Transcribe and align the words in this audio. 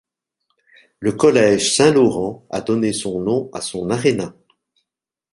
Le 0.99 1.11
Collège 1.11 1.75
Saint-Laurent 1.75 2.43
a 2.49 2.61
donné 2.61 2.91
son 2.91 3.19
nom 3.19 3.51
à 3.53 3.61
son 3.61 3.87
aréna. 3.91 4.33